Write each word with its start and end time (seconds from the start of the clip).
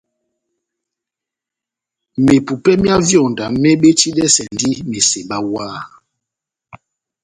Mepupè 2.23 2.71
myá 2.81 2.97
vyonda 3.07 3.45
mebetidɛsɛndi 3.61 4.69
meseba 4.89 5.37
wah. 5.51 5.81